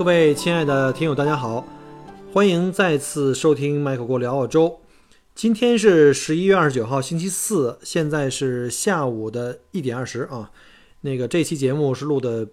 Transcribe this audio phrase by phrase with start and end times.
[0.00, 1.68] 各位亲爱的听友，大家好，
[2.32, 4.80] 欢迎再次收听麦克过聊澳洲。
[5.34, 10.52] 今天是十一月二十九号，星期四，现在是下午的一点二十啊。
[11.02, 12.48] 那个这期节目是录的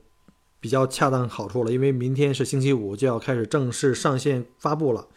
[0.60, 5.08] 比较恰当好处了，因为明天是星期五，就要开始正式上线发布了。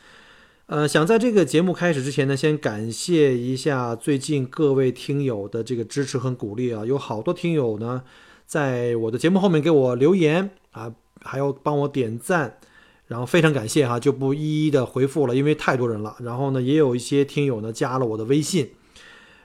[0.66, 8.04] 呃，想在这个节目开始之前呢，先感谢一下最近各位听友的这个支持和鼓励啊，有好多听友呢
[8.46, 10.94] 在我的节目后面给我留言啊。
[11.22, 12.58] 还要帮我点赞，
[13.06, 16.16] 然后非常感谢哈，就不一一的回复了，因为太多人了。
[16.20, 18.70] 然后呢，也有一些听友呢加了我的微信，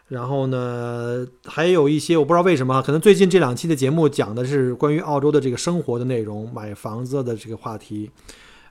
[0.08, 8.12] 然后呢，还有一些我不知道为什么，可能最近这两期的节目讲的是关于澳洲的这个生活的内容，买房子的这个话题。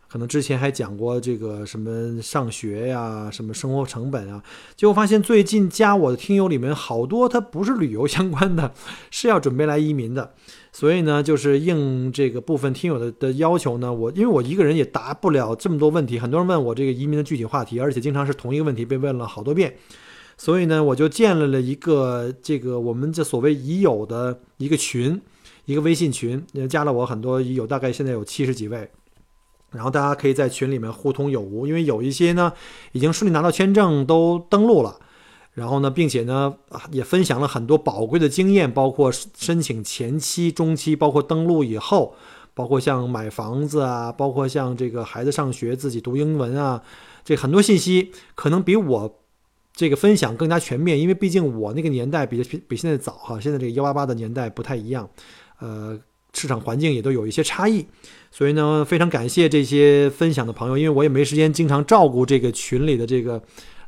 [0.06, 4.40] 可能之前还讲过这个什么上学呀，什么生活成本啊，
[4.76, 8.72] 结果发现最近加我的听友里面好多他不是旅游相关的，
[9.10, 10.34] 是要准备来移民的，
[10.76, 19.72] 所以呢，就是应这个部分听友的的要求呢，我因为我一个人也答不了这么多问题，很多人问我这个移民的具体话题，而且经常是同一个问题被问了好多遍，
[20.36, 25.22] 所以呢，我就建立了一个这个我们这所谓已有的一个群，
[25.64, 28.90] 一个微信群，加了我很多已有，大概现在有七十几位。
[29.70, 32.52] 然后大家可以在群里面互通有无，因为有一些呢
[32.90, 34.98] 已经顺利拿到签证都登录了，
[35.54, 36.54] 然后呢，并且呢
[36.90, 42.14] 也分享了很多宝贵的经验，包括申请前期、中期，包括登录以后，
[42.52, 46.82] 包括像买房子啊，包括像这个孩子上学、自己读英文啊，
[47.24, 49.20] 这很多信息可能比我
[49.72, 55.08] 这个分享更加全面，因为毕竟我那个年代比比现在早哈，现在这个幺八八的年代不太一样，
[55.60, 55.98] 呃。
[56.36, 57.86] 市场环境也都有一些差异，
[58.32, 63.40] 所以呢，非常感谢这些分享的朋友，因为我也没时间经常照顾这个群里的这个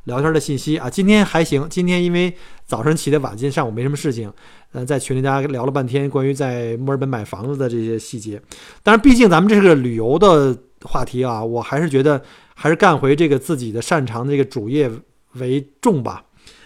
[0.07, 0.89] 聊天的信息啊。
[0.89, 2.33] 今天还行，今天因为
[2.65, 4.31] 早上起的晚，今天上午没什么事情，
[4.71, 8.41] 呃，在群里大家聊了半天关于在墨尔本买房子的这些细节。
[8.81, 12.21] 但是毕竟咱们这是个旅游的话题啊，我还是觉得
[12.55, 14.89] 还是干回这个自己的擅长的这个主业
[15.33, 16.23] 为重吧。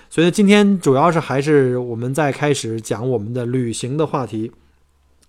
[0.10, 4.52] 所以今天主要是还是我们在开始讲我们的旅行的话题。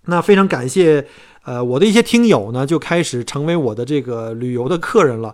[0.05, 1.07] 那非常感谢，
[1.45, 5.33] 呃，我的一些听友呢，就开始成为我的这个旅游的客人了。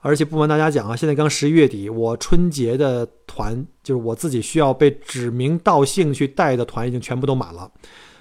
[0.00, 7.70] 而且不瞒大家讲啊，现在刚十一月底，我春节的团就是我自己需要被指名道姓去带的团，已经全部都满了。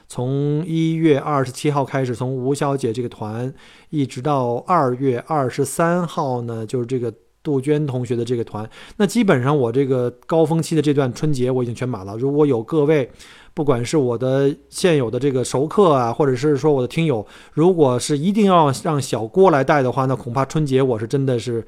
[0.07, 3.53] 从一月二十七号开始，从吴小姐这个团，
[3.91, 7.13] 一直到二月二十三号呢，就是这个
[7.43, 8.69] 杜鹃同学的这个团。
[8.97, 12.17] 那基本上我这个高峰期的这段春节我已经全满了。
[12.17, 13.09] 如果有各位。
[13.51, 21.65] 不管是我的现有的这个熟客啊，或者是说我的听友，如果是一定要让小郭来带的话，那恐怕春节我是真的是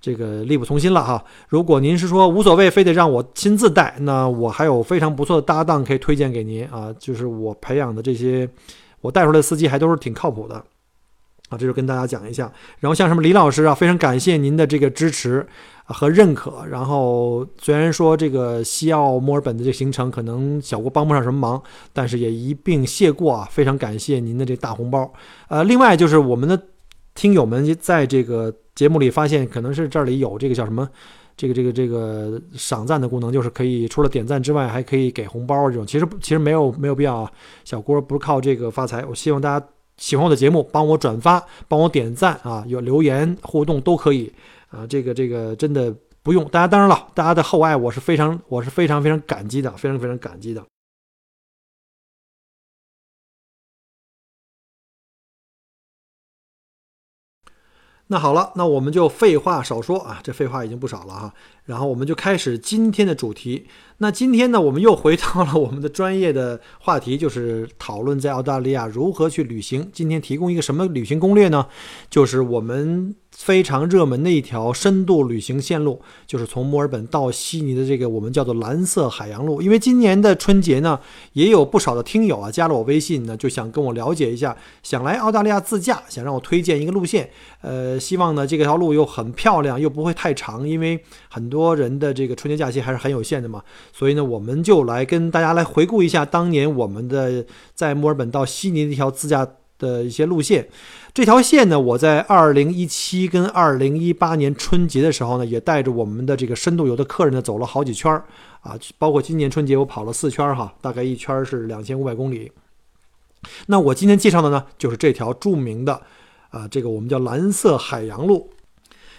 [0.00, 1.22] 这个力不从心了哈。
[1.48, 8.48] 如果您是说无所谓，非得让我亲自带，那我还有非常不错的搭档可以推荐给您啊，就是我培养的这些，
[9.02, 10.64] 我带出来的司机还都是挺靠谱的。
[11.50, 12.50] 啊，这就跟大家讲一下。
[12.80, 15.46] 然后像什么李老师啊，非常感谢您的这个支持
[15.84, 16.64] 和认可。
[16.70, 21.62] 然后虽然说这个西澳墨尔本的这个行程可能小郭帮不上什么忙，
[21.92, 23.46] 但是也一并谢过啊。
[23.50, 25.12] 非常感谢您的这大红包。
[25.48, 26.60] 呃，另外就是我们的
[27.14, 30.88] 听友们在这个节目里发现，可能是这里有这个叫什么，
[31.36, 35.86] 这个这个这个赏赞的功能，就是可以除了点赞之外，还可以给红包这种。
[35.86, 37.30] 其实其实没有没有必要啊。
[37.64, 39.66] 小郭不是靠这个发财，我希望大家。
[39.96, 42.64] 喜欢我的节目，帮我转发，帮我点赞啊！
[42.66, 44.32] 有留言互动都可以
[44.68, 44.86] 啊！
[44.86, 50.62] 这个这个真的不用大家，当然了，大家的厚爱我是非常我是非常非常感激的，非常非常感激的。
[58.08, 61.34] 那好了，那我们就废话少说啊，这废话已经不少了哈。
[61.64, 63.66] 然后我们就开始今天的主题。
[63.98, 69.88] 那今天呢，我们又回到了我们的专业的话题，就是讨论在澳大利亚如何去旅行。
[69.92, 71.66] 今天提供一个什么旅行攻略呢？
[72.10, 73.14] 就是我们。
[73.36, 79.60] 非常热门的一条深度旅行线路，就是从墨尔本到悉尼的这个我们叫做蓝色海洋路。
[79.60, 80.98] 因为今年的春节呢，
[81.32, 87.28] 也有不少的听友啊加了我微信呢，就想跟我了解一下，想来澳大利亚自驾，想让我推荐一个路线。
[87.60, 93.62] 呃，希望呢这条路又很漂亮，又不会太长，因为很多人的这个春节假期还是很有限的嘛。
[93.92, 97.44] 所以呢，我们就来跟大家来回顾一下当年我们的
[97.74, 99.46] 在墨尔本到悉尼的一条自驾。
[99.84, 100.66] 的一些路线。
[101.12, 108.24] 这条线呢，我在二零一七跟二零一八年春节的时候呢，也带着我们的这个深度游的客人呢走了好几圈儿
[108.62, 112.50] 啊，包括今年春节我跑了四圈儿哈，大概一圈儿是两千五百公里。
[113.66, 116.00] 那我今天介绍的呢，就是这条著名的
[116.48, 118.50] 啊，这个我们叫蓝色海洋路。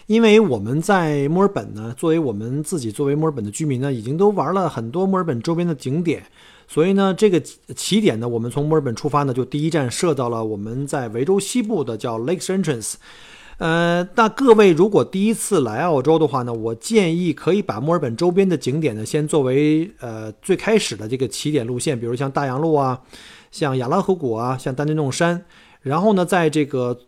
[0.07, 6.23] 因为我们在墨尔本呢，作为我们自己作为墨尔本的居民呢，已经都玩了很多墨尔本周边的景点，
[6.67, 12.95] 所以呢，这个起点呢，我们从墨尔本出发呢，就第一站设到了我们在维州西部的叫 Lakes Entrance。
[13.57, 22.99] 呃，那各位如果第一次来澳洲的话呢，我建议可以把墨尔本周边的景点呢，先作为呃最开始的这个起点路线，比如像大洋路啊，
[23.51, 25.45] 像亚拉河谷啊，像丹尼弄山，
[25.81, 26.99] 然后呢，在这个。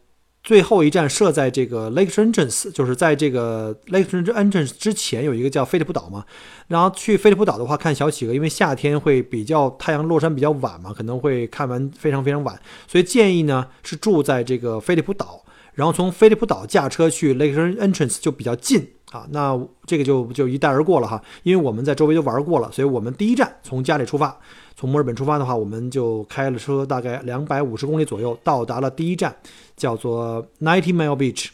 [0.47, 6.23] 最后一站设在这个 Lake Entrance，就是在这个 Lake Entrance 之前有一个叫菲利普岛嘛。
[6.69, 12.57] 然后去菲利普岛的话，看小企鹅，因为夏天会比较太阳落山比较晚嘛，可能会看完非常非常晚，
[12.88, 19.27] 所以建议呢是住在这个菲利普岛，然后从菲利普岛驾车去 Lake Entrance 就比较近啊。
[19.31, 24.39] 那这个就就一带而过了哈，因为我们在周围都玩过了，所以我们第一站从家里出发。
[24.79, 29.35] 从墨尔本出发的话，我们就开了车，大概两百五十公里左右，到达了第一站，
[29.75, 31.47] 叫做 Ninety Mile Beach。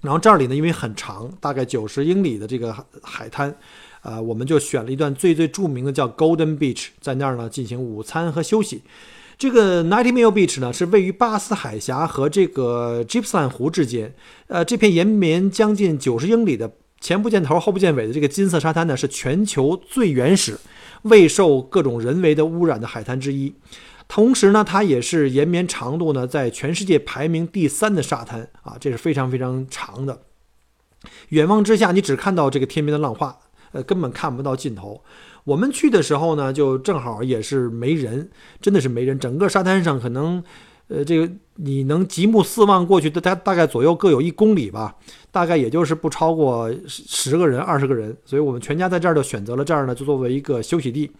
[0.00, 3.54] 然后这里呢，因为很长，大概九十英里的这个海滩，
[4.00, 8.82] 呃，我们就选了一段最最著名的叫 Golden Beach，在那儿呢进行午餐和休息。
[9.36, 14.14] 这个 Ninety Mile Beach 呢，是位于巴斯海峡和这个 Gippsland 湖之间，
[14.46, 20.58] 呃，这片延绵将近九十英里的前不见头后不见尾的这个金色沙滩呢，是全球最原始。
[21.02, 23.54] 未受各种人为的污染的海滩之一，
[24.08, 30.22] 同时呢，它也是延绵长度呢在全世界排名第三的沙滩啊，这是非常非常长的。
[31.30, 33.36] 远望之下，你只看到这个天边的浪花，
[33.72, 35.02] 呃，根本看不到尽头。
[35.44, 40.42] 我们去的时候呢，就正好也是没人，真的是没人，整个沙滩上可能。
[40.92, 44.94] 呃，这个你能极目四望过去，大大概左右各有一公里吧，
[45.30, 51.10] 大概也就是不超过十个人、二十个人，所以我们全家在这儿就选择了这儿呢，就作为一个休息地。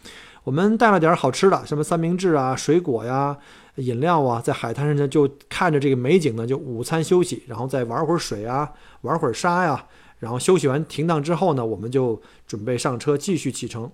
[0.44, 3.34] 我们带了点好吃的，什么三明治啊、水果呀、
[3.76, 8.70] 饮料啊，在海滩上呢就看着这个美景呢，就午餐休息，然后再玩会儿水啊，
[9.00, 9.86] 玩会儿沙呀，
[10.18, 13.90] 然后休息完停当之后呢，我们就准备上车继续启程。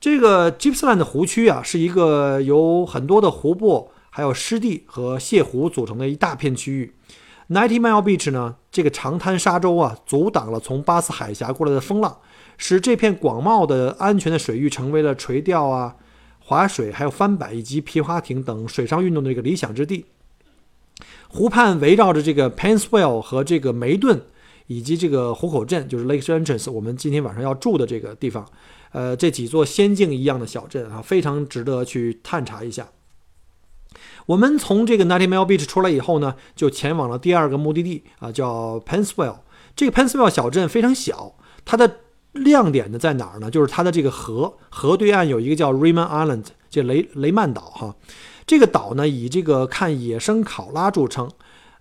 [0.00, 3.92] 这个 Gippsland 湖区啊，是一个有很多的湖泊。
[4.16, 6.90] 还有湿地和泻湖组成的一大片区域
[7.50, 8.56] ，Ninety Mile Beach 呢？
[8.72, 12.16] 这个长滩沙洲啊，阻挡了从巴斯海峡过来的风浪，
[12.56, 15.96] 使这片广袤的安全的水域成为了垂钓啊、
[16.38, 20.06] 划水、还有翻板以及皮划艇等水上运动的一个理想之地。
[21.28, 24.22] 湖畔围绕着这个 Penswell 和这个梅顿
[24.66, 28.48] 以及这个湖口镇，就是 Lake Entrance，我们今天晚上要住的这个地方，
[28.92, 32.88] 呃，这几座仙境一样的小镇啊，非常值得去探查一下。
[34.26, 39.36] 我们从这个 Ninety Mile Beach 出来以后呢，就前往了第二个目的地啊，叫 pennswell。
[39.76, 41.34] 这个 pennswell 小镇非常小，
[41.64, 41.98] 它的
[42.32, 43.50] 亮点呢在哪儿呢？
[43.50, 47.94] 就是它的这个河，河对岸有一个叫 Raymond Island，这雷雷曼岛哈。
[48.46, 51.30] 这个岛呢以这个看野生考拉著称。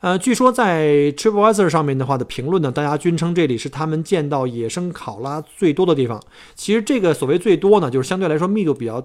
[0.02, 6.22] 呃，据说在 TripAdvisor 上面的话的评论呢，大家均称这里是他们见到野生考拉最多的地方。
[6.54, 9.04] 其实这个所谓最多呢，就是相对来说密度比较。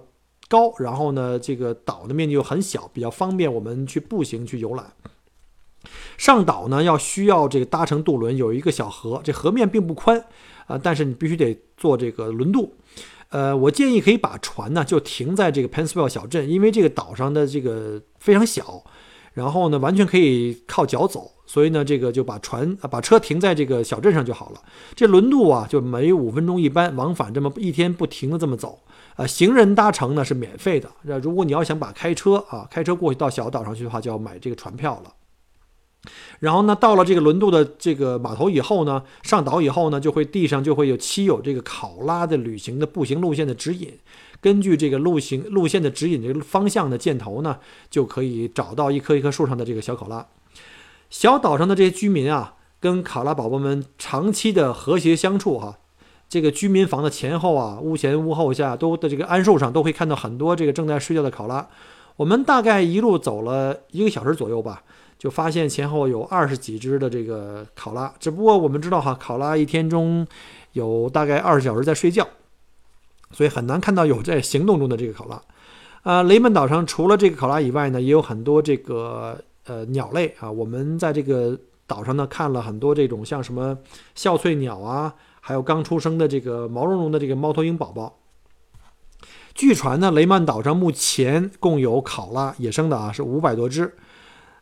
[0.50, 4.92] 高，然后呢，这个岛的面积又很小，比较方便我们去步行去游览。
[6.18, 10.22] 上岛呢，要需要这个搭乘渡轮，有一个小河，这河面并不宽
[10.66, 12.74] 啊，但是你必须得坐这个轮渡。
[13.28, 18.84] 呃，我建议可以把船呢就停在这个 Penswell 小镇，因为这个岛上的这个非常小，
[19.40, 24.60] 然后呢完全可以靠脚走，所以呢这个就把船把车停在这个小镇上就好了。
[24.94, 28.80] 这轮渡啊就每五分钟一班，往返这么一天不停的这么走。
[29.16, 30.90] 呃，行人搭乘呢是免费的。
[31.04, 35.14] 那如果你要想把开车啊，开车过去到小岛上去的话，就要买这个船票了。
[36.38, 43.98] 然后呢，到了这个轮渡的这个码头以后呢，上岛以后呢，就会地上就会有漆有这个考拉的旅行的步行路线的指引。
[44.40, 47.58] 根据这个路行路线的指引这个方向的箭头呢，
[47.90, 50.26] 就可以找到一棵一棵树上的这个小考拉。
[51.10, 55.78] 小岛上的这些居民啊，跟考拉宝宝们长期的和谐相处哈。
[56.28, 61.68] 这个居民房的前后啊，屋前屋后下都的这个桉树上都会看到很多这个正在睡觉的考拉。
[62.16, 64.84] 我们大概一路走了一个小时左右吧，
[65.18, 68.14] 就发现前后有二十几只的这个考拉。
[68.20, 70.24] 只不过我们知道哈，考拉一天中
[70.74, 72.28] 有大概二十小时在睡觉，
[73.32, 75.40] 所以很难看到有在行动中的这个考拉。
[76.02, 80.50] 啊，雷门岛上除了这个考拉以外呢，也有很多这个呃鸟类啊。
[80.50, 83.78] 我们在这个岛上呢看了很多这种像什么
[84.14, 85.14] 笑翠鸟啊。
[85.42, 88.18] 还有刚出生的这个毛茸茸的这个猫头鹰宝宝。
[89.54, 93.94] 据传呢，雷曼岛上目前共有考拉野生的啊是五百多只，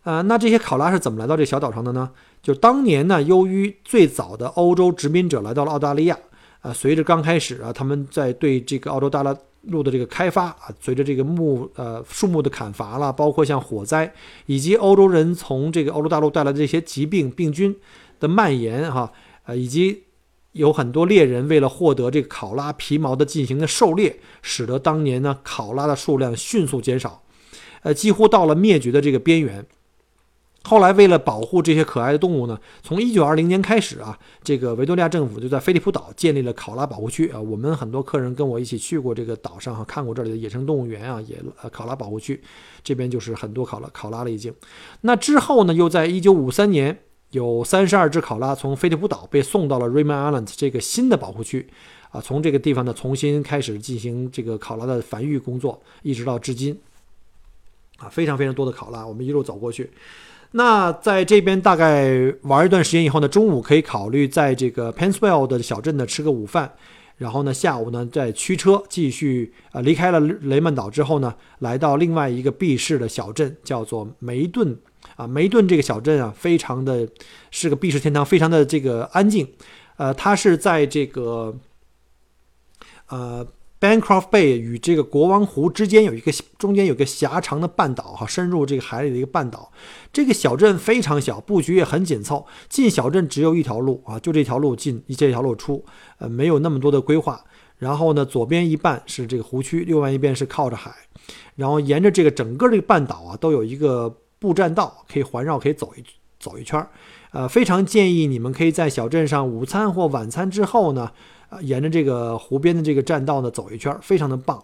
[0.05, 2.11] 呃，那这些考拉是怎么来到这小岛上的呢？
[2.41, 6.17] 就当年呢，由于最早的欧洲殖民者来到了澳大利亚，
[6.61, 9.23] 啊，随着刚开始啊，他们在对这个澳洲大
[9.63, 14.13] 陆的这个开发啊，随着这个木呃树木的砍伐了，包括像火灾，
[14.47, 17.77] 以及欧洲人从这个欧洲大陆带来的这些疾病病菌
[18.19, 19.13] 的蔓延哈，
[19.45, 20.05] 呃，以及
[20.53, 27.23] 有很多猎人为了获得这个考拉皮毛的进行的狩猎，使得当年呢考拉的数量迅速减少，
[27.83, 29.65] 呃，几乎到了灭绝的这个边缘。
[30.65, 37.41] 后来，为了保护这些可爱的动物呢，从一九二零年开始啊，这个维多利亚政府就在菲利普岛建立了考拉保护区啊。
[37.41, 41.41] 我们很多客人跟我一起去过这个岛上哈，看过这里的野生动物园啊，也
[41.73, 42.43] 考拉保护区，
[42.83, 44.53] 这边就是很多考拉考拉了已经。
[45.03, 46.99] 那之后呢，又在一九五三年，
[47.31, 51.67] 有三十二只考拉从菲利普岛被送到了 Raymond Island 这个新的保护区
[52.11, 56.79] 啊，从这个地方呢重新开始进行这个考拉的繁育工作，一直到至今
[57.97, 59.91] 啊，非常非常多的考拉，我们一路走过去。
[60.53, 66.73] 那在这边大概玩一段时间以后呢，中午可以考虑在这个 Penswell 的小镇呢吃个午饭，
[67.19, 74.75] 然后呢下午呢再驱车继续呃离开了雷曼岛之后呢，来到另外一个避世的小镇，叫做梅顿
[75.17, 75.27] 啊。
[75.27, 77.07] 梅顿这个小镇啊，非常的
[77.51, 79.47] 是个避世天堂，非常的这个安静。
[79.97, 81.55] 呃，它是在这个
[83.09, 83.47] 呃。
[83.81, 89.71] Bancroft Bay 与这个国王湖之间有一个中间有个狭长的半岛哈，深入这个海里的一个半岛。
[90.13, 92.45] 这个小镇非常小，布局也很紧凑。
[92.69, 95.85] 进小镇只有一条路啊，就这条路进，这条路出，
[96.19, 97.41] 呃，没有那么多的规划。
[97.77, 100.93] 然后呢，左边一半是这个湖区，右半一边是靠着海。
[101.55, 106.03] 然后沿着这个整个这个半岛啊，都有一个步栈道，可以环绕，可以走一
[106.41, 106.91] 走一圈儿。
[107.31, 111.13] 呃，非常建议你们可以在小镇上午餐或晚餐之后呢。
[111.49, 114.63] 啊，沿着这个湖边的这个栈道呢走一圈，非常的棒。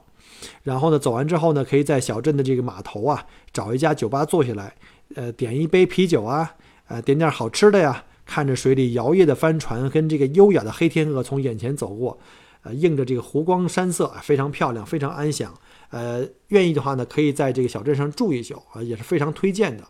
[0.62, 4.74] 然后呢，走完之后呢，可以在小镇的这个码头啊找一家酒吧坐下来，
[5.14, 6.54] 呃，点一杯啤酒啊，
[6.88, 12.18] 呃，点点好吃的呀，看着水里摇曳的帆船跟这个优雅的黑天鹅从眼前走过，
[12.62, 15.54] 呃，映着这个湖光山色啊，非常漂亮，非常安详。
[15.88, 19.84] 呃，愿意的话呢，可以在这个小镇上住一宿啊，也是非常推荐的。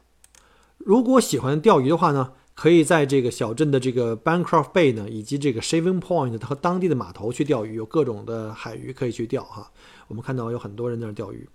[0.79, 2.31] 如果喜欢钓鱼的话呢？
[2.55, 9.71] 可以在这个小镇的这个 Bancroft Bay 呢，以及这个 Shaving Point 和当地的码头去钓鱼，有各种的海鱼可以去钓哈。
[10.07, 11.49] 我们看到有很多人在那钓鱼。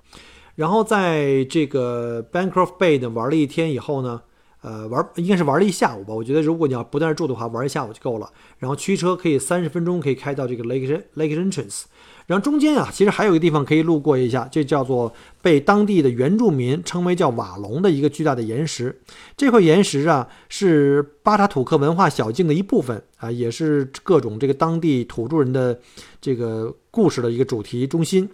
[0.55, 4.21] 然后在这个 Bancroft Bay 呢玩了一天以后呢，
[4.61, 6.13] 呃，玩应该是玩了一下午吧。
[6.13, 8.29] 我觉得如果你要不在那住的话，玩一下午就够了。
[8.57, 11.85] 然后驱车可以三十分钟可以开到这个 Lake Lake Entrance。
[12.29, 19.01] 然后中间啊，其实还有一个地方可以路过一下，这叫做被当地的原住民称为叫瓦隆的一个巨大的岩石。
[19.36, 25.79] 这块岩石啊，是巴塔土克文化小径的一部分啊，也是各种这个当地土著人的
[26.21, 28.29] 这个故事的一个主题中心。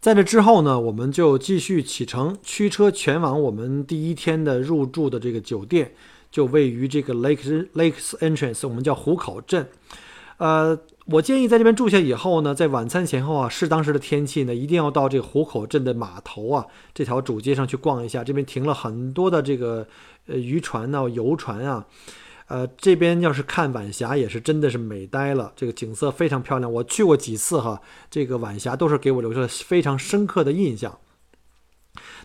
[0.00, 5.92] 在这之后呢，我们就继续启程，驱车前往我们第一天的入住的这个酒店，
[6.28, 9.68] 就位于这个 Lake Lakes Entrance，我们叫湖口镇，
[10.40, 10.78] 呃。
[11.06, 18.22] 我建议在这边住下以后呢，在晚餐前后啊，适当时的天气呢，一定要到这个湖口镇的码头啊，这条主街上去逛一下。
[18.22, 19.84] 这边停了很多的这个
[20.28, 21.84] 呃渔船呢、游船啊，
[22.46, 26.72] 呃，这边要是看晚霞也是真的是美呆了，这个景色非常漂亮。
[26.72, 30.96] 我去过几次哈，这个晚霞都是给我留下了非常深刻的印象。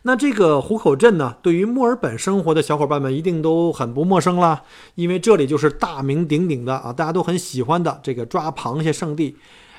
[0.08, 4.62] 那这个湖口镇呢，对于墨尔本生活的小伙伴们一定都很不陌生了，
[4.94, 9.36] 因为这里就是大名鼎鼎的啊，大家都很喜欢的这个抓螃蟹圣地。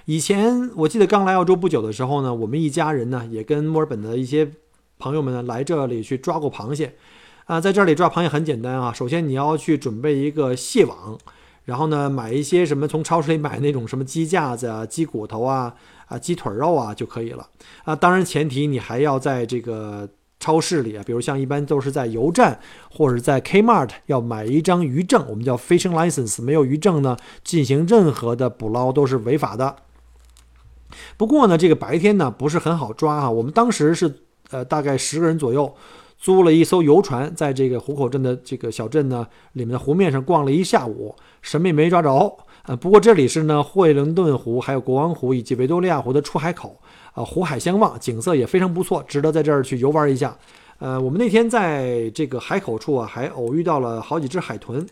[0.06, 4.50] 以前我记得刚来澳洲不久的时候呢，我们一家人呢也跟墨尔本的一些
[4.98, 6.96] 朋友们呢来这里去抓过螃蟹。
[7.44, 11.16] 啊，在这里抓螃蟹很简单啊，首先你要去准备一个蟹网，
[11.66, 15.72] 然后呢买一些什么从超市里买那种什么鸡架子啊、鸡骨头啊。
[16.06, 17.44] 啊，鸡腿肉啊就可以了
[17.82, 17.96] 啊。
[17.96, 20.08] 当然，前提你还要在这个
[20.46, 26.40] 超市里啊，比如像一般都是在油站或者在 Kmart 要买一张渔证，我们叫 fishing license。
[26.40, 29.74] 没有渔证呢，进行任何的捕捞都是违法的。
[31.16, 33.28] 不过呢，这个白天呢不是很好抓啊。
[33.28, 35.74] 我们当时是呃大概十个人左右，
[36.16, 42.36] 租了一艘游船，在这个湖口镇的这个小镇呢里面的湖面上逛了一下午，什么也没抓着。
[42.66, 46.80] 呃，不过这里是呢，惠灵顿湖、还有国王湖以及维多利亚湖的出海口，
[47.16, 50.36] 啊，湖海相望，景色也非常不错，值得在这儿去游玩一下。
[50.78, 54.86] 呃，我们那天在这个海口处啊，还偶遇到了好几只海豚。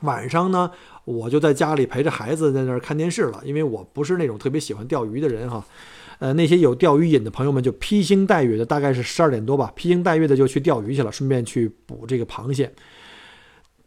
[0.00, 0.70] 晚上呢，
[1.04, 5.62] 我就在家里陪着孩子在那儿看电视了，因为我不是那种特别喜欢钓鱼的人哈。
[6.18, 12.72] 呃，那些有钓鱼瘾的朋友们就披星戴月的，大概是十二点多吧，披星戴月的就去钓鱼去了，顺便去捕这个螃蟹。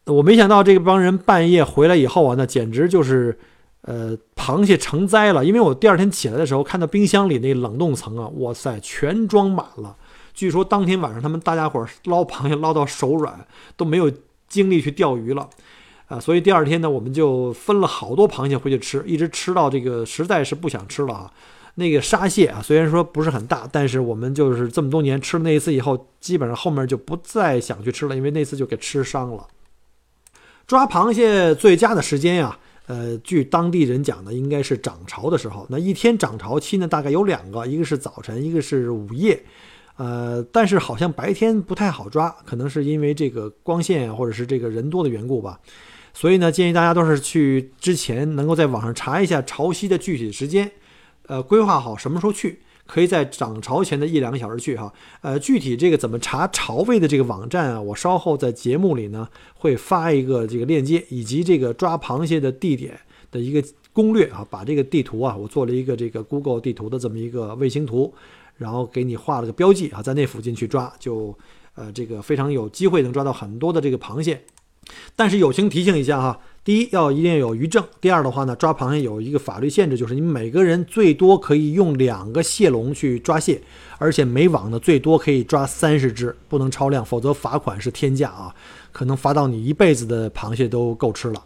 [0.06, 3.40] 我没想到这帮人半夜回来以后啊，那简直就是，
[3.86, 5.46] 呃，螃蟹成灾了。
[5.46, 9.96] 因为我第二天起来的时候，看到冰箱里那冷冻层啊，哇塞，全装满了，
[10.34, 13.46] 据说当天晚上他们大家伙儿捞螃蟹捞到手软，
[13.78, 14.12] 都没有
[14.48, 15.48] 精力去钓鱼了，
[16.08, 21.32] 啊，所以第二天呢，我们就分了好多螃蟹回去吃，一直吃到这个实在是不想吃了啊。
[21.78, 29.46] 那个沙蟹啊，虽然说不是很大，但是我们就是这么多年吃了那一次以后，基本上后面就不再想去吃了，因为那次就给吃伤了。
[30.66, 35.66] 抓螃蟹最佳的时间呀，呃，据当地人讲呢，应该是涨潮的时候。
[35.70, 39.44] 那一天涨潮期呢，大概有两个，一个是早晨，一个是午夜。
[39.98, 45.60] 呃，但是好像白天不太好抓，可能是因为这个光线或者是这个人多的缘故吧。
[46.14, 50.72] 所以呢，建议大家都是去之前能够在网上查一下潮汐的具体时间，
[51.28, 52.60] 呃，规划好什么时候去。
[52.86, 63.00] 可以在涨潮前的一两个小时去哈，呃，具体这个怎么查潮位的这个网站啊，我稍后在节目里呢会发一个这个链接，以及这个抓螃蟹的地点
[63.32, 68.14] 的一个攻略啊，把这个地图啊，我做了一个这个 Google 地图的这么一个卫星图，
[68.58, 71.36] 然后给你画了个标记啊，在那附近去抓，就
[71.74, 74.44] 呃这个非常有机会能抓到很多的这个螃蟹。
[75.16, 83.62] 但是友情提醒一下哈，第一要一定有渔证，第二的话呢，抓螃蟹有一个法律限制，就是你每个人最多可以用两个蟹笼去抓蟹，
[84.00, 88.52] 而且每网呢最多可以抓三十只，不能超量，否则罚款是天价啊，
[88.92, 91.44] 可能罚到你一辈子的螃蟹都够吃了。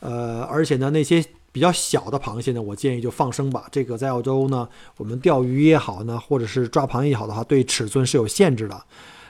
[0.00, 1.22] 呃，而且呢，那些
[1.52, 3.66] 比较小的螃蟹呢，我建议就放生吧。
[3.70, 8.82] 这个在澳洲呢，我们钓鱼也好呢，或者是抓螃蟹也好的话，对尺寸是有限制的。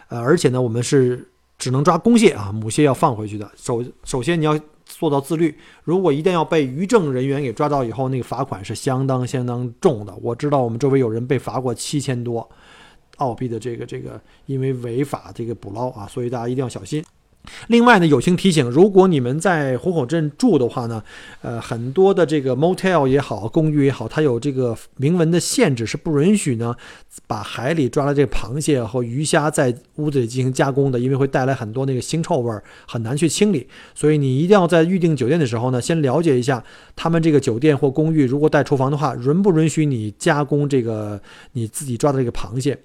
[0.07, 1.29] 呃，而且呢，我们是。
[1.59, 3.51] 只能抓公蟹啊，母蟹要放回去的。
[3.57, 10.15] 首首先你要做到自律，如果一旦要被渔政人员给抓到以后，那个罚款是相当相当重的。
[10.23, 12.49] 我知道我们周围有人被罚过七千多
[13.17, 17.05] 澳币的这个这个，因为违法这个捕捞啊，所以大家一定要小心。
[17.69, 21.03] 另外呢，友情提醒，如果你们在虎口镇住的话呢，
[21.43, 26.75] 呃，很多的这个 motel 也好，公寓也好，它有这个明文的限制，是不允许呢
[27.27, 33.67] 把海里抓的这螃蟹和鱼虾在屋子里进行加工的，因为会带来很多那个腥臭味儿，很难去清理。
[33.95, 36.63] 所以你一定要在预订酒店的时候呢，先了解一下
[36.95, 41.21] 他们这个酒店或公寓如果带厨房的话，允不允许你加工这个
[41.53, 42.79] 你自己抓的这个螃蟹。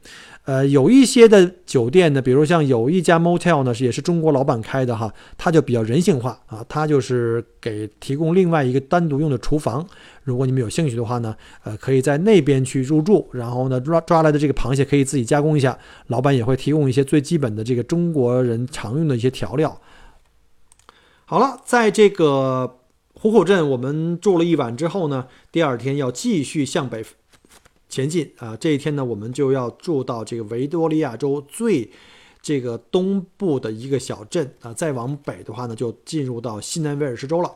[0.46, 9.86] 呃，有一些的酒店呢，比如像有一家 motel 呢，是也是中国老板开的哈，它就比较人性化啊，它就是给提供另外一个单独用的厨房。
[10.24, 15.78] 如果你们有兴趣的话呢，呃，可以在那边去入住，然后呢抓抓来的这个螃蟹可以自己加工一下，
[16.08, 19.80] 老板也会提供一些最基本的这个中国人常用的一些调料。
[21.26, 22.80] 好了，在这个
[23.14, 27.06] 虎口镇我们住了一晚之后呢，第二天要继续向北。
[27.92, 28.56] 前进啊！
[28.56, 31.92] 这一天呢，我们就要住到这个维多利亚州最
[32.42, 34.74] 这个东部的一个小镇啊。
[34.74, 37.52] 再往北的话呢，就进入到西南威尔士州了。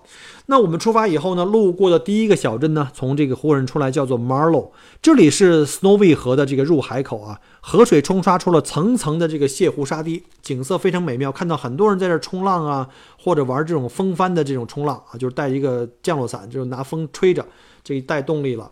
[0.48, 4.72] 那我们出发以后呢，路过的第一个小镇呢，从这个湖人出来，叫做 Marlow。
[5.02, 11.32] 这里是 Snowy 河的这个入海口啊，河水冲刷出了层层的这个泻湖沙堤，景色非常美妙。
[11.32, 17.46] 看到很多人在这冲浪啊，或者玩这种风帆的这种冲浪啊，就是带一个降落伞，就是拿风吹着，
[17.86, 18.70] 这一带动力了。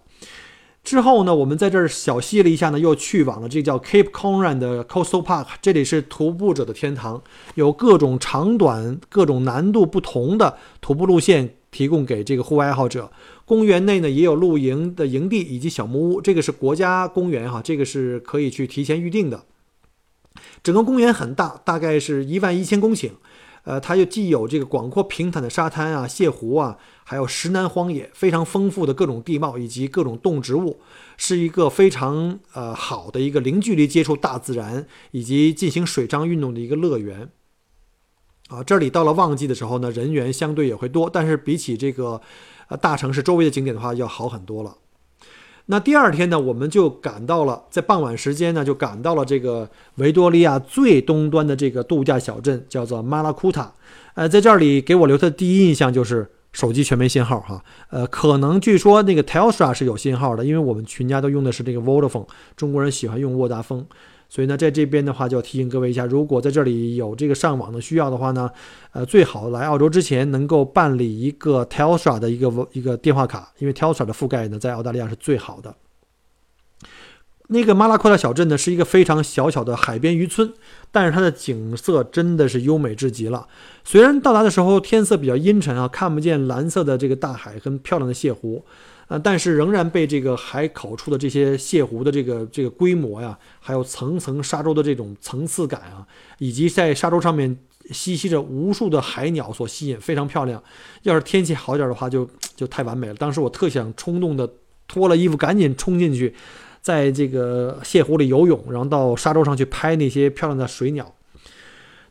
[0.84, 7.24] 之后呢，我们在这儿小憩了一下呢，又去往了这叫 Cape Coral 的 Coastal Park，这里是徒步者的天堂，
[7.56, 13.10] 有各种长短、各种难度不同的徒步路线提供给这个户外爱好者。
[13.46, 19.46] 公园内呢也有露营的营地以及小木屋，这个是国家公园哈，这个是可以去提前预定的。
[20.62, 23.12] 整个公园很大，大概是一万一千公顷。
[23.64, 26.78] 呃，它又既有这个广阔平坦的沙滩啊、泻湖啊，
[27.14, 30.80] 还有石南荒野，非常丰富的各种地貌以及各种动植物，
[31.16, 37.30] 是一个非常呃好的一个零距离接触大自然以及进行水上运动的一个乐园。
[38.48, 42.20] 啊，这里到了旺季的时候呢，人员相对也会多，但是比起这个
[42.68, 44.78] 呃大城市周围的景点的话，要好很多了。
[45.68, 53.72] 那第二天呢，我们就赶到了，在傍晚时间呢，就赶到了这个维多利亚最东端的这个度假小镇，叫做马拉库塔。
[54.16, 57.62] 呃，在这里给我留下的第一印象就是手机全没信号哈。
[57.90, 63.86] 呃，可能据说那个 Telstra 是有信号的，因为我们全家都用的是这个 Vodafone，中国人喜欢用沃达丰。
[64.30, 68.50] 所以呢，在这边的话，就要提醒各位一下，如果在这里有这个上网的需要的话呢，
[68.92, 75.76] 呃，最好来澳洲之前能够办理一个 Telstra 的一个一个电话卡，因为 Telstra 的覆盖呢，在澳大利亚是最好的。
[77.54, 80.52] 那个马拉库塔小镇呢，是一个非常小巧的海边渔村，
[80.92, 83.48] 但是它的景色真的是优美至极了。
[83.86, 88.66] 虽然到达的时候天色比较阴沉啊，看不见蓝色的这个大海跟漂亮的泻湖。
[89.10, 96.08] 呃，但是仍然被这个海口处的这些泻湖的这个这个规模呀，还有层层沙洲的这种层次感啊，
[96.40, 97.56] 以及在沙洲上面
[97.92, 100.64] 栖息着无数的海鸟所吸引，非常漂亮。
[101.04, 103.14] 要是天气好点的话，就就太完美了。
[103.16, 104.50] 当时我特想冲动的
[104.88, 106.34] 脱了衣服赶紧冲进去，
[106.84, 111.16] 在这个泻湖里游泳，然后到沙洲上去拍那些漂亮的水鸟。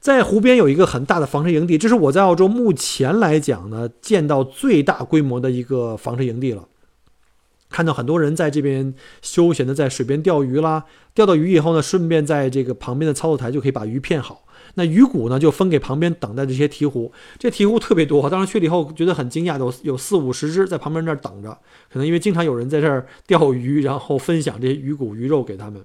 [0.01, 6.67] 在湖边有一个很大的房车营地，这是我在澳洲目前来讲呢见到最大规模的一个房车营地了。
[7.71, 14.45] 看到很多人在这边休闲的在水边钓鱼啦，钓到鱼以后呢，顺便在这个旁边的操作台就可以把鱼片好。
[14.75, 17.11] 那鱼骨呢，就分给旁边等待这些鹈鹕。
[17.39, 21.51] 这鹈鹕特别多，当时去了以后觉得很惊讶，有有四五十只在旁边那儿等着。
[21.93, 25.85] 可能因为经常有人在这儿钓鱼，然后分享这些鱼骨鱼肉给他们。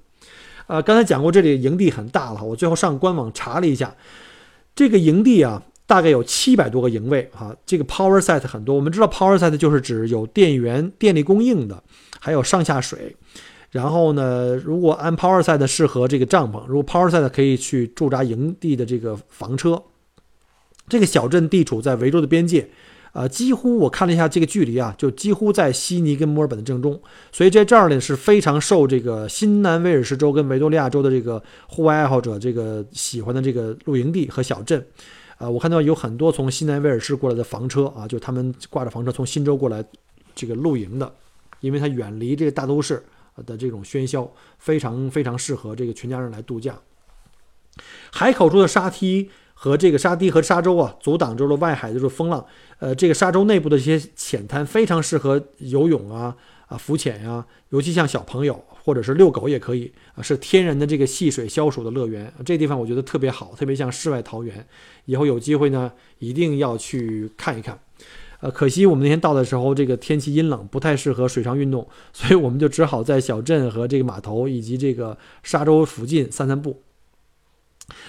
[0.67, 3.95] 呃，刚才讲过，这里营地很大了，我最后上官网查了一下，
[4.75, 7.55] 这个营地啊，大概有七百多个营位啊。
[7.65, 11.83] 这个 power set 很多，我们知道 power set 就是指有电源、电力供应的，
[12.19, 13.15] 还有上下水。
[13.71, 19.83] 然后呢，如果安 Power Side 适合这个帐篷，如果 Power Side 可以去驻扎营地的这个房车。
[20.89, 22.69] 这个小镇地处在维州的边界，
[23.11, 26.97] 呃，几乎我看了一下这个距离啊，就几乎在悉尼跟墨尔本的正中，
[27.29, 34.81] 所以在这儿呢是非常受这个新南威尔士州跟维多利亚州的这个户外爱好者这个喜欢的这个露营地和小镇。
[35.39, 39.83] 呃，我看到有很多从新南威尔士过来的房车啊，就他们挂着房车从新州过来
[40.33, 41.11] 这个露营的，
[41.59, 43.03] 因为它远离这个大都市。
[43.45, 46.77] 的这种喧嚣非常非常适合这个全家人来度假。
[48.11, 52.45] 海口处的沙堤和这个沙堤和沙洲啊，阻挡住了外海的这种风浪。
[52.79, 56.35] 呃，这个沙洲内部的一些浅滩非常适合游泳啊
[56.67, 62.31] 啊浮潜呀，尤其像小朋友或者是遛狗也可以啊，是天然的这个戏水消暑的乐园。
[62.45, 64.67] 这地方我觉得特别好，特别像世外桃源。
[65.05, 67.79] 以后有机会呢，一定要去看一看。
[68.39, 76.81] 呃，可惜我们那天到的时候，这个天气阴冷，不太适合水上运动，所以我们就只好在小镇和这个码头以及这个沙洲附近散散步。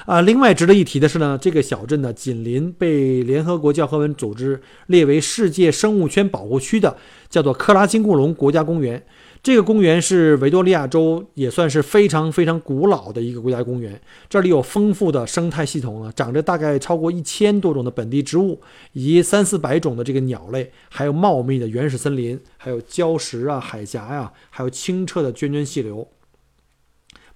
[0.07, 6.97] 啊，另外值得一提的是呢，这个小镇呢紧邻被联合国教科文组织列为世界生物圈保护区的，
[7.31, 9.03] 叫做克拉金固隆国家公园。
[9.49, 18.61] 这个公园是维多利亚州也算是非常非常古老的一个国家公园，这里有丰富的生态系统啊，长着大概超过一千多种的本地植物，
[18.93, 26.07] 以及三四百种的这个鸟类，还有茂密的原始森林，还有礁石啊、海峡呀，还有清澈的涓涓细流，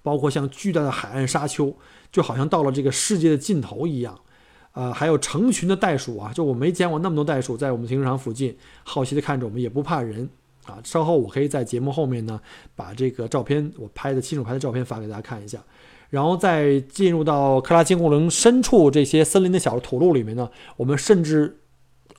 [0.03, 1.75] 包括像巨大的海岸沙丘，
[2.11, 4.15] 就好像到了这个世界的尽头一样，
[4.73, 10.29] 呃，还有成群的袋鼠啊，就我没见过那么多袋鼠在我们停车场附近，好奇的看着我们，也不怕人。
[10.65, 12.39] 啊，稍后我可以在节目后面呢，
[12.75, 15.63] 把这个照片我拍的亲手拍的照片发给大家看一下。
[16.09, 20.47] 然后再进入到克拉金固隆深处这些森林的小土路里面呢，
[20.77, 21.57] 我们甚至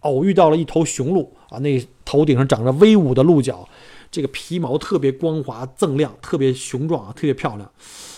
[0.01, 3.69] 偶遇到了一头雄鹿啊，那头顶上长着威武的鹿角，
[4.11, 7.71] 这个皮毛特别光滑锃亮，特别雄壮啊，特别漂亮。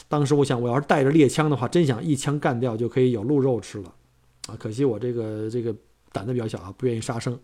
[0.08, 3.92] 当时我想，我要是带着猎枪的话，真想一枪干掉，就可以有鹿肉吃了
[4.48, 4.56] 啊。
[4.58, 5.74] 可惜我这个这个
[6.10, 7.38] 胆子比较小啊，不愿意杀生。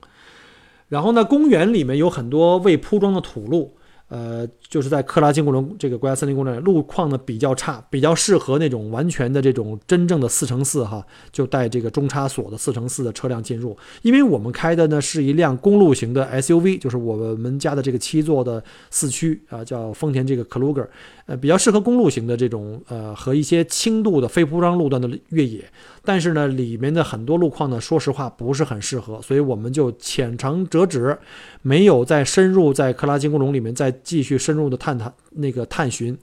[0.93, 3.75] 然后呢，公园里面有很多未铺装的土路。
[4.09, 11.03] 呃，就是在克拉金古伦这个国家森林公园，路况呢比较差，比较适合那种完全的这种真正的四乘四哈，
[11.33, 13.75] 就带这个中差锁的四乘四的车辆进入。
[14.03, 20.87] 因为我们开的呢是一辆公路型的 SUV，就是我们家的这个七座的四驱啊，叫丰田这个 Kluger，
[21.27, 25.65] 呃，比较适合公路型的这种呃和一些轻度的非铺装路段的越野。
[26.05, 31.17] 但是呢，里面的很多路况呢，说实话不是很适合，所以我们就浅尝辄止，
[31.63, 33.91] 没有再深入在克拉金固隆里面再。
[34.05, 36.19] 继续深入的探探那个探寻，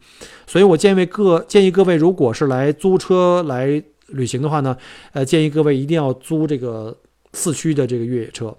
[0.46, 4.76] 所以我建议各建议各位，如果是来租车来旅行的话呢，
[5.14, 6.96] 呃，建议各位一定要租这个
[7.34, 8.56] 四驱的这个越野车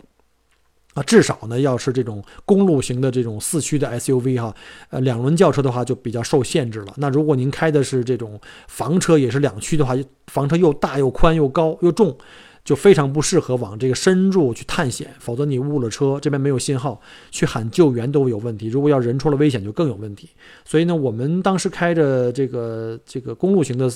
[0.94, 4.54] 啊，至少呢要是这种公路型的这种四驱的 SUV 哈，
[4.90, 6.94] 呃，两轮轿车的话就比较受限制了。
[6.96, 9.94] 那如果您开的是这种房车，也是两驱的话，
[10.26, 12.16] 房车又大又宽又高又重。
[12.64, 18.68] 就非常不适合往这个深入去探险，否则你误了车，这边没有信号，去喊救援都有问题。
[18.68, 20.28] 如果要人出了危险，就更有问题。
[20.64, 23.90] 所以呢，我们当时开着这个这个公路型的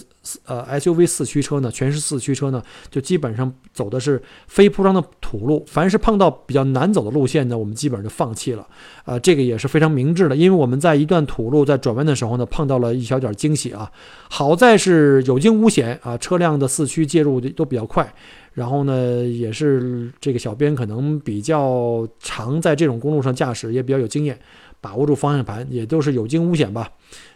[0.47, 5.65] 呃 SUV 四驱车呢，全是四驱车呢，就基本上走的是非铺装的土路。
[5.67, 8.67] 凡是碰到比较难走的路线呢，我们基本上就放弃了。
[9.05, 13.91] 啊，这个也是非常明智的，因为我们在一段土路在转弯的时候呢，碰到了一小点惊喜啊。
[14.31, 18.13] 好在是有惊无险啊，车辆的四驱介入的都比较快。
[18.55, 24.39] 然后呢，也是这个小编可能比较常在这种公路上驾驶，也比较有经验，
[24.81, 26.89] 把握住方向盘，也都是有惊无险吧。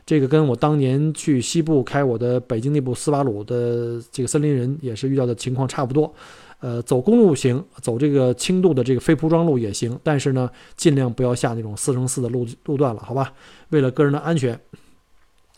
[0.07, 6.11] 这个跟我当年去西部开我的北京那部斯巴鲁的这个森林人也是遇到的情况差不多。
[6.61, 13.33] 呃，走公路行，走这个轻度的这个非铺装路也行，但是呢，尽量不要下那种四乘四的路路段了，好吧？
[13.71, 14.59] 为了个人的安全。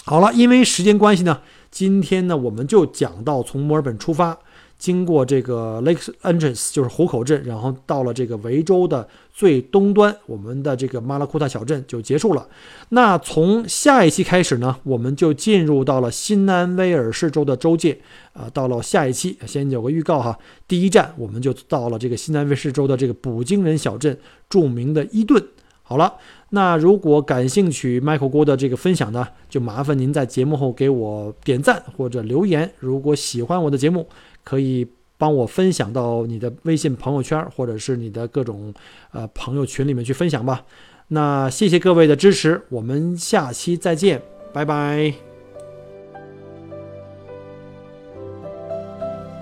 [0.04, 4.38] 好了，因为时间关系呢，今天呢我们就讲到从墨尔本出发。
[4.80, 12.48] 经过这个 Lake Entrance，就是湖口镇，然后到了这个维州的最东端，我们的这个马拉库塔小镇就结束了。
[12.88, 18.00] 那从下一期开始呢，我们就进入到了新南威尔士州的州界，
[18.32, 20.38] 啊，到了下一期，先有个预告哈。
[20.66, 25.44] 第一站我们就到了这个新南威尔士州的这个捕鲸人小镇，著名的伊顿。
[25.82, 26.14] 好了，
[26.50, 32.70] 那如果感兴趣 Michael 郭的这个分享呢，就麻烦您在节目后给我点赞或者留言。
[32.78, 34.06] 如果喜欢我的节目，
[34.42, 34.86] 可以
[35.18, 38.72] 帮我分享到你的微信朋友圈，或者是你的各种
[39.12, 40.64] 呃朋友群里面去分享吧。
[41.08, 44.22] 那谢谢各位的支持，我们下期再见，
[44.52, 45.12] 拜拜。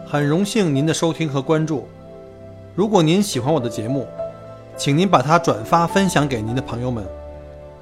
[0.06, 1.86] 很荣幸您的收听和关注。
[2.74, 4.06] 如果您喜欢我的节目，
[4.76, 7.06] 请您把它转发分享给您的朋友们，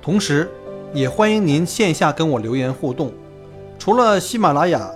[0.03, 0.51] 同时，
[0.93, 3.13] 也欢迎您线下跟我留言互动。
[3.79, 4.96] 除了喜马拉雅。